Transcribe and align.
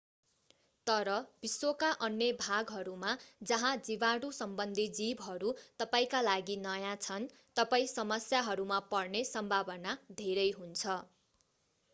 तर 0.87 1.09
विश्वका 1.41 1.89
अन्य 2.07 2.29
भागहरूमा 2.39 3.11
जहाँ 3.49 3.73
जीवाणुसम्बन्धी 3.89 4.87
जीवहरू 5.01 5.53
तपाईंका 5.79 6.23
लागि 6.23 6.57
नयाँ 6.63 6.95
छन् 7.03 7.29
तपाईं 7.55 7.93
समस्याहरूमा 7.93 8.83
पर्ने 8.91 9.25
सम्भावना 9.31 9.97
धेरै 10.19 10.51
हुन्छ 10.57 11.01